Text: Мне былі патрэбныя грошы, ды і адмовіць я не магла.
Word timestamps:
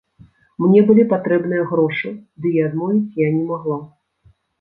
Мне 0.61 0.79
былі 0.85 1.03
патрэбныя 1.11 1.65
грошы, 1.71 2.13
ды 2.45 2.53
і 2.61 2.63
адмовіць 2.69 3.17
я 3.21 3.27
не 3.37 3.43
магла. 3.51 3.77